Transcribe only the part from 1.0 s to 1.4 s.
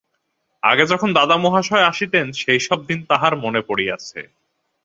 দাদা